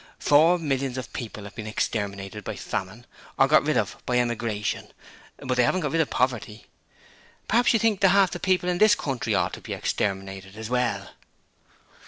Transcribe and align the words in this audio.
Four 0.17 0.57
millions 0.57 0.97
of 0.97 1.13
people 1.13 1.43
have 1.43 1.53
been 1.53 1.67
exterminated 1.67 2.43
by 2.43 2.55
famine 2.55 3.05
or 3.37 3.47
got 3.47 3.63
rid 3.63 3.77
of 3.77 3.97
by 4.07 4.17
emigration, 4.17 4.87
but 5.37 5.57
they 5.57 5.63
haven't 5.63 5.81
got 5.81 5.91
rid 5.91 6.01
of 6.01 6.09
poverty. 6.09 6.65
P'raps 7.47 7.71
you 7.71 7.77
think 7.77 8.01
that 8.01 8.09
half 8.09 8.31
the 8.31 8.39
people 8.39 8.67
in 8.67 8.79
this 8.79 8.95
country 8.95 9.35
ought 9.35 9.53
to 9.53 9.61
be 9.61 9.73
exterminated 9.73 10.57
as 10.57 10.71
well.' 10.71 11.11